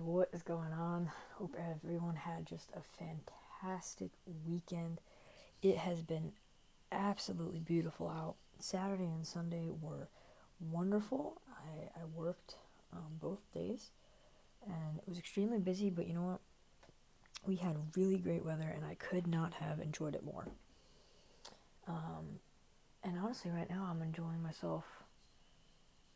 [0.00, 1.10] What is going on?
[1.34, 4.10] Hope everyone had just a fantastic
[4.46, 5.00] weekend.
[5.62, 6.32] It has been
[6.90, 8.36] absolutely beautiful out.
[8.58, 10.08] Saturday and Sunday were
[10.60, 11.40] wonderful.
[11.48, 12.56] I, I worked
[12.92, 13.90] um, both days
[14.66, 16.40] and it was extremely busy, but you know what?
[17.46, 20.46] We had really great weather and I could not have enjoyed it more.
[21.86, 22.40] Um,
[23.02, 24.84] and honestly, right now I'm enjoying myself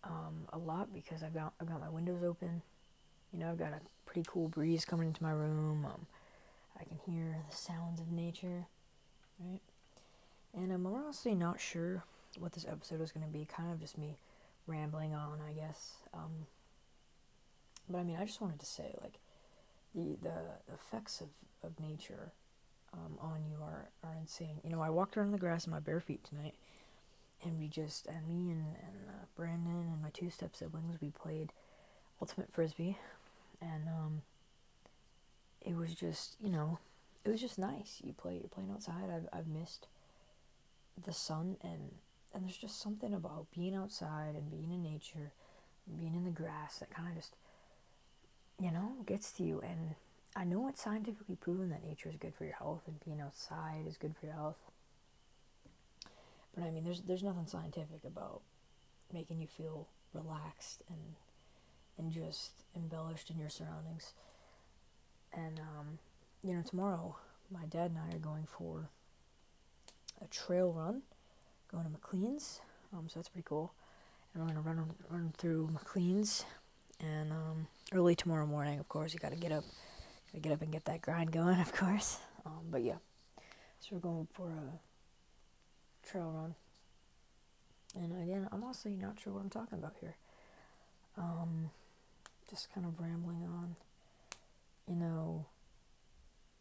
[0.04, 2.62] um, a lot because I've got I've got my windows open.
[3.32, 5.84] You know, I've got a pretty cool breeze coming into my room.
[5.84, 6.06] Um,
[6.78, 8.66] I can hear the sounds of nature,
[9.40, 9.60] right?
[10.54, 12.04] And I'm honestly not sure
[12.38, 13.44] what this episode is going to be.
[13.44, 14.16] Kind of just me
[14.66, 15.96] rambling on, I guess.
[16.14, 16.46] Um,
[17.88, 19.18] but I mean, I just wanted to say, like,
[19.94, 21.28] the the effects of
[21.64, 22.32] of nature
[22.92, 24.60] um, on you are are insane.
[24.64, 26.54] You know, I walked around the grass in my bare feet tonight
[27.44, 31.10] and we just and me and, and uh, Brandon and my two step siblings we
[31.10, 31.52] played
[32.20, 32.98] ultimate frisbee
[33.60, 34.22] and um,
[35.60, 36.78] it was just you know
[37.24, 38.00] it was just nice.
[38.04, 39.10] You play you're playing outside.
[39.14, 39.86] I've, I've missed
[41.04, 41.92] the sun and
[42.34, 45.32] and there's just something about being outside and being in nature
[45.96, 47.34] being in the grass that kind of just
[48.60, 49.60] you know gets to you.
[49.60, 49.94] And
[50.36, 53.86] I know it's scientifically proven that nature is good for your health and being outside
[53.86, 54.58] is good for your health.
[56.54, 58.42] But I mean, there's there's nothing scientific about
[59.12, 61.14] making you feel relaxed and
[61.98, 64.14] and just embellished in your surroundings.
[65.32, 65.98] And um,
[66.42, 67.16] you know, tomorrow
[67.50, 68.90] my dad and I are going for
[70.22, 71.02] a trail run,
[71.70, 72.60] going to McLean's.
[72.92, 73.72] Um, so that's pretty cool.
[74.34, 76.44] And we're gonna run run through McLean's,
[77.00, 78.78] and um, early tomorrow morning.
[78.78, 79.64] Of course, you got to get up,
[80.32, 81.58] gotta get up and get that grind going.
[81.60, 82.18] Of course.
[82.44, 82.96] Um, but yeah,
[83.80, 86.54] so we're going for a trail run.
[87.94, 90.14] And again, I'm honestly not sure what I'm talking about here.
[91.16, 91.70] Um,
[92.48, 93.76] just kind of rambling on.
[94.88, 95.46] You know,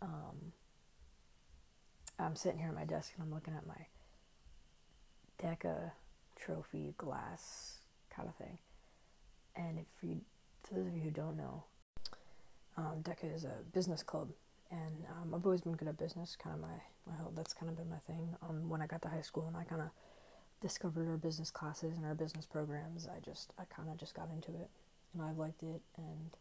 [0.02, 0.54] um,
[2.20, 3.88] I'm sitting here at my desk and I'm looking at my
[5.42, 5.92] DECA
[6.36, 7.80] trophy glass
[8.14, 8.58] kind of thing.
[9.56, 10.22] And if you,
[10.68, 11.64] to those of you who don't know,
[12.78, 14.30] um, DECA is a business club
[14.72, 16.36] and um, I've always been good at business.
[16.36, 16.76] Kind of my,
[17.06, 18.36] my whole, that's kind of been my thing.
[18.48, 19.90] Um, when I got to high school and I kind of
[20.62, 24.30] discovered our business classes and our business programs, I just I kind of just got
[24.34, 24.70] into it,
[25.14, 26.32] and I've liked it, and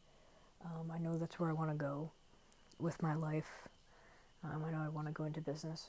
[0.65, 2.10] um, I know that's where I want to go
[2.78, 3.69] with my life.
[4.44, 5.88] Um, I know I want to go into business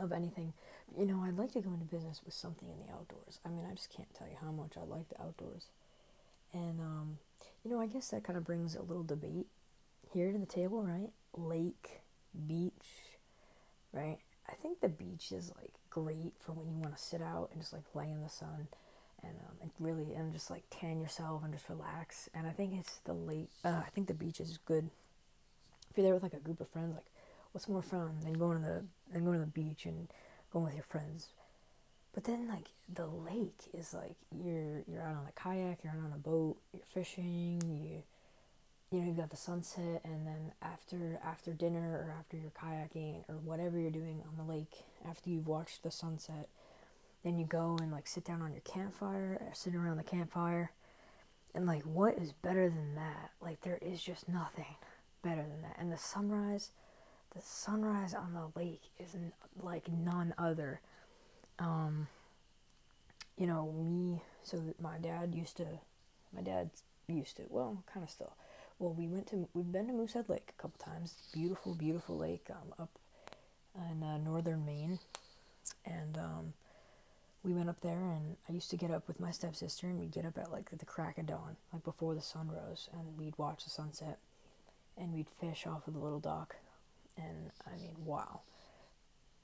[0.00, 0.52] of anything.
[0.98, 3.40] You know, I'd like to go into business with something in the outdoors.
[3.44, 5.66] I mean, I just can't tell you how much I like the outdoors.
[6.52, 7.18] And, um,
[7.64, 9.46] you know, I guess that kind of brings a little debate
[10.12, 11.10] here to the table, right?
[11.34, 12.00] Lake,
[12.46, 13.16] beach,
[13.92, 14.18] right?
[14.48, 17.60] I think the beach is like great for when you want to sit out and
[17.60, 18.68] just like lay in the sun
[19.22, 22.28] and um, and really and just like tan yourself and just relax.
[22.34, 23.50] And I think it's the lake.
[23.64, 24.90] Uh, I think the beach is good
[25.90, 26.94] if you're there with like a group of friends.
[26.94, 27.06] Like,
[27.52, 30.08] what's more fun than going to the than going to the beach and
[30.52, 31.28] going with your friends?
[32.14, 36.04] But then like the lake is like you're you're out on a kayak, you're out
[36.04, 38.02] on a boat, you're fishing, you
[38.92, 43.24] you know you've got the sunset and then after after dinner or after you're kayaking
[43.28, 46.48] or whatever you're doing on the lake after you've watched the sunset
[47.24, 50.70] then you go and like sit down on your campfire uh, sit around the campfire
[51.54, 53.30] and like what is better than that?
[53.40, 54.76] Like there is just nothing
[55.22, 55.76] better than that.
[55.78, 56.70] And the sunrise
[57.34, 59.32] the sunrise on the lake is n-
[59.62, 60.80] like none other.
[61.58, 62.08] Um
[63.36, 65.66] you know me so my dad used to
[66.34, 66.70] my dad
[67.08, 68.32] used to well kind of still.
[68.78, 71.14] Well, we went to we've been to Moosehead Lake a couple times.
[71.32, 72.90] Beautiful, beautiful lake um, up
[73.90, 74.98] in uh, northern Maine,
[75.84, 76.52] and um,
[77.42, 78.10] we went up there.
[78.12, 80.70] And I used to get up with my stepsister, and we'd get up at like
[80.76, 84.18] the crack of dawn, like before the sun rose, and we'd watch the sunset,
[84.96, 86.56] and we'd fish off of the little dock.
[87.16, 88.40] And I mean, wow,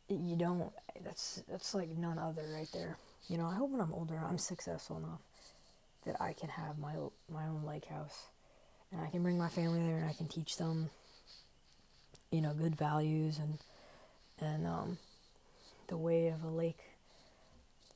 [0.08, 0.72] you don't.
[1.04, 2.96] That's that's like none other right there.
[3.28, 5.20] You know, I hope when I'm older, I'm successful enough
[6.06, 6.94] that I can have my
[7.30, 8.26] my own lake house
[8.92, 10.90] and I can bring my family there and I can teach them,
[12.30, 13.58] you know, good values and
[14.40, 14.98] and um,
[15.88, 16.80] the way of a lake,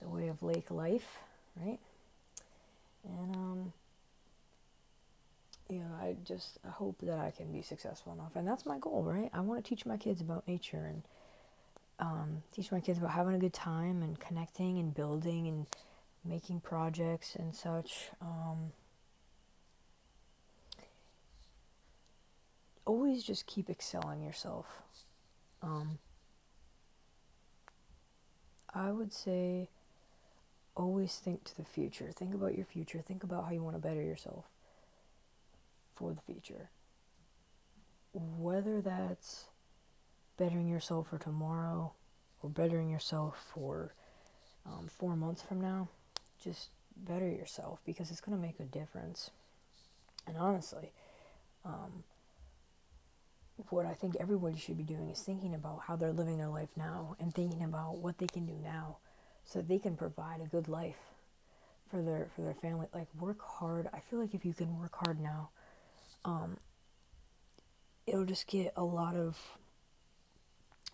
[0.03, 1.19] the way of lake life,
[1.57, 1.79] right?
[3.05, 3.73] And um,
[5.69, 9.03] you know, I just hope that I can be successful enough, and that's my goal,
[9.03, 9.31] right?
[9.33, 11.03] I want to teach my kids about nature and
[11.99, 15.67] um, teach my kids about having a good time and connecting and building and
[16.25, 18.11] making projects and such.
[18.21, 18.73] Um,
[22.85, 24.67] always just keep excelling yourself.
[25.63, 25.99] Um,
[28.75, 29.69] I would say
[30.75, 32.11] always think to the future.
[32.13, 33.03] Think about your future.
[33.07, 34.45] Think about how you want to better yourself.
[35.95, 36.71] for the future.
[38.13, 39.45] Whether that's
[40.37, 41.93] bettering yourself for tomorrow
[42.43, 43.95] or bettering yourself for
[44.67, 45.89] um, four months from now,
[46.43, 49.31] just better yourself because it's going to make a difference.
[50.27, 50.93] And honestly,
[51.65, 52.05] um,
[53.69, 56.71] what I think everybody should be doing is thinking about how they're living their life
[56.77, 58.97] now and thinking about what they can do now
[59.45, 60.97] so they can provide a good life
[61.91, 62.87] for their for their family.
[62.95, 63.89] Like work hard.
[63.93, 65.51] I feel like if you can work hard now
[66.25, 66.57] um,
[68.07, 69.59] it'll just get a lot of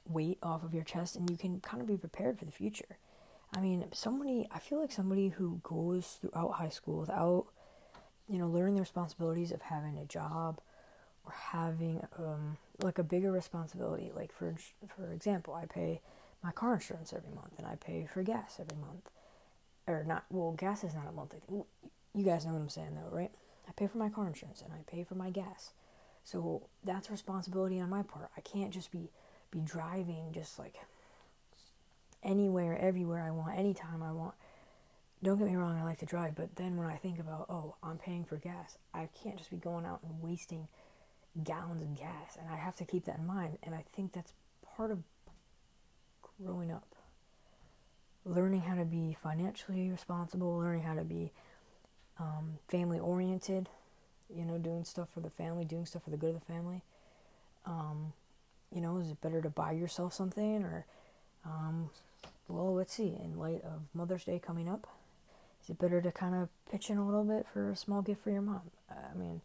[0.08, 2.98] weight off of your chest and you can kind of be prepared for the future.
[3.56, 7.46] I mean somebody i feel like somebody who goes throughout high school without
[8.28, 10.60] you know learning the responsibilities of having a job
[11.24, 14.12] or having um, like a bigger responsibility.
[14.14, 14.54] Like for
[14.96, 16.00] for example i pay
[16.42, 19.10] my car insurance every month and I pay for gas every month.
[19.86, 21.64] Or not, well, gas is not a monthly thing.
[22.14, 23.30] You guys know what I'm saying though, right?
[23.68, 25.72] I pay for my car insurance and I pay for my gas.
[26.24, 28.30] So that's responsibility on my part.
[28.36, 29.10] I can't just be
[29.50, 30.74] be driving just like
[32.22, 34.34] anywhere, everywhere I want, anytime I want.
[35.22, 37.74] Don't get me wrong, I like to drive, but then when I think about, oh,
[37.82, 40.68] I'm paying for gas, I can't just be going out and wasting
[41.42, 43.58] gallons of gas, and I have to keep that in mind.
[43.62, 44.32] And I think that's
[44.76, 44.98] part of
[46.44, 46.86] growing up.
[48.24, 51.32] Learning how to be financially responsible, learning how to be
[52.18, 53.68] um, family oriented,
[54.34, 56.82] you know, doing stuff for the family, doing stuff for the good of the family.
[57.64, 58.12] Um,
[58.74, 60.84] you know, is it better to buy yourself something or,
[61.44, 61.90] um,
[62.48, 64.86] well, let's see, in light of Mother's Day coming up,
[65.62, 68.22] is it better to kind of pitch in a little bit for a small gift
[68.22, 68.62] for your mom?
[68.90, 69.40] I mean,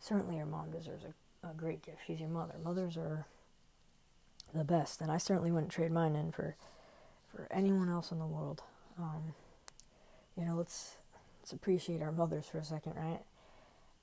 [0.00, 1.98] certainly your mom deserves a, a great gift.
[2.06, 2.54] She's your mother.
[2.62, 3.26] Mothers are
[4.56, 6.56] the best, and I certainly wouldn't trade mine in for
[7.34, 8.62] for anyone else in the world.
[8.98, 9.34] Um,
[10.36, 10.96] you know, let's
[11.40, 13.20] let's appreciate our mothers for a second, right?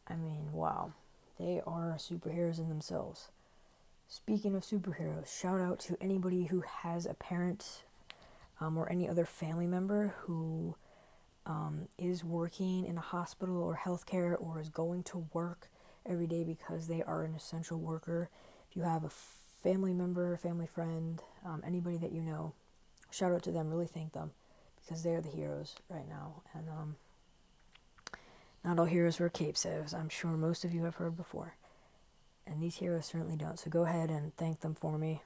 [0.08, 0.94] I mean, wow,
[1.40, 3.30] they are superheroes in themselves.
[4.08, 7.84] Speaking of superheroes, shout out to anybody who has a parent
[8.60, 10.76] um, or any other family member who
[11.46, 15.68] um, is working in a hospital or healthcare or is going to work
[16.06, 18.30] every day because they are an essential worker.
[18.70, 19.12] If you have a
[19.64, 22.54] family member, family friend, um, anybody that you know,
[23.10, 23.70] shout out to them.
[23.70, 24.32] Really thank them
[24.82, 26.44] because they're the heroes right now.
[26.54, 26.96] And um,
[28.64, 31.56] not all heroes wear capes, as I'm sure most of you have heard before.
[32.46, 33.58] And these heroes certainly don't.
[33.58, 35.22] So go ahead and thank them for me.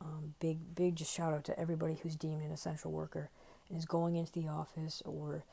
[0.00, 3.30] Um, big, big just shout out to everybody who's deemed an essential worker
[3.68, 5.44] and is going into the office or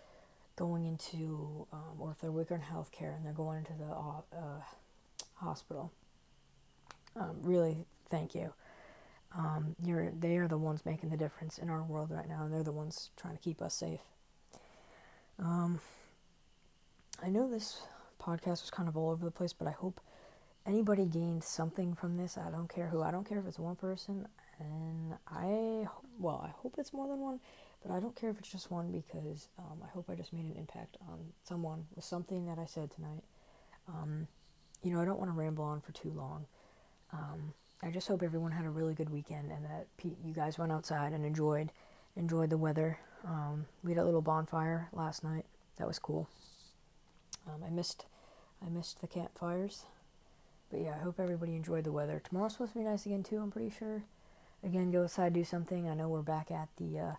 [0.55, 3.91] going into, um, or if they're working in healthcare and they're going into the
[4.37, 4.61] uh,
[5.35, 5.91] hospital.
[7.17, 8.53] Um, really thank you.
[9.37, 12.53] Um, you're, they are the ones making the difference in our world right now, and
[12.53, 13.99] they're the ones trying to keep us safe.
[15.39, 15.81] Um,
[17.21, 17.81] I know this
[18.21, 19.99] podcast was kind of all over the place, but I hope
[20.65, 22.37] anybody gained something from this.
[22.37, 23.01] I don't care who.
[23.01, 24.27] I don't care if it's one person,
[24.59, 25.87] and I
[26.19, 27.39] well, I hope it's more than one,
[27.83, 30.45] but I don't care if it's just one because um, I hope I just made
[30.45, 33.23] an impact on someone with something that I said tonight.
[33.87, 34.27] Um,
[34.81, 36.45] you know, I don't want to ramble on for too long.
[37.11, 37.53] Um,
[37.83, 41.13] I just hope everyone had a really good weekend and that you guys went outside
[41.13, 41.71] and enjoyed
[42.15, 42.97] enjoyed the weather.
[43.25, 45.45] Um, we had a little bonfire last night.
[45.77, 46.29] That was cool.
[47.47, 48.05] Um, I missed
[48.65, 49.83] I missed the campfires,
[50.71, 52.21] but yeah, I hope everybody enjoyed the weather.
[52.23, 53.39] Tomorrow's supposed to be nice again too.
[53.39, 54.03] I'm pretty sure.
[54.63, 55.87] Again, go outside, do something.
[55.87, 57.13] I know we're back at the uh,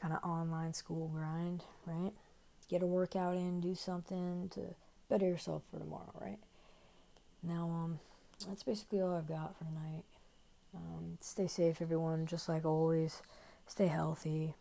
[0.00, 2.12] kind of online school grind, right?
[2.68, 4.74] Get a workout in, do something to
[5.08, 6.38] better yourself for tomorrow, right?
[7.42, 8.00] Now, um,
[8.44, 10.04] that's basically all I've got for tonight.
[10.74, 13.22] Um, stay safe, everyone, just like always.
[13.66, 14.54] Stay healthy.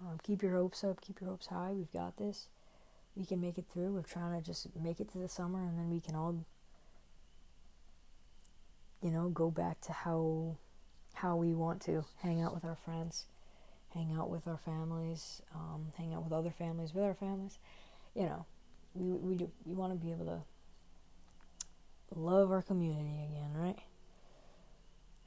[0.00, 1.70] Um, keep your hopes up, keep your hopes high.
[1.72, 2.48] We've got this.
[3.16, 3.92] We can make it through.
[3.92, 6.44] We're trying to just make it to the summer, and then we can all,
[9.02, 10.56] you know, go back to how
[11.14, 13.26] how we want to hang out with our friends,
[13.94, 17.58] hang out with our families, um, hang out with other families with our families.
[18.14, 18.46] You know,
[18.94, 20.40] we we do we want to be able to
[22.14, 23.78] love our community again, right?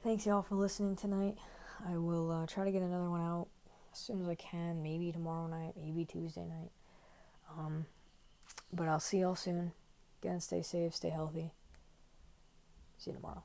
[0.02, 1.36] Thanks, y'all, for listening tonight.
[1.86, 3.48] I will uh, try to get another one out
[3.92, 6.70] as soon as I can, maybe tomorrow night, maybe Tuesday night.
[7.58, 7.86] Um,
[8.72, 9.72] but I'll see y'all soon.
[10.22, 11.52] Again, stay safe, stay healthy.
[12.98, 13.42] See you tomorrow.